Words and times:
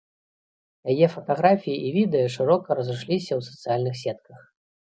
Яе 0.93 1.07
фатаграфіі 1.15 1.77
і 1.89 1.93
відэа 1.97 2.33
шырока 2.39 2.79
разышліся 2.81 3.33
ў 3.39 3.41
сацыяльных 3.51 3.95
сетках. 4.05 4.39